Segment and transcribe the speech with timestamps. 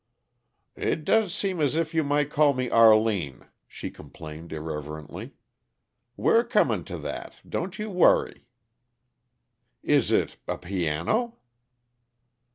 [0.75, 5.35] "It does seem as if you might call me Arline," she complained irrelevantly.
[6.17, 8.47] "We're comin' to that don't you worry."
[9.83, 11.37] "Is it a piano?"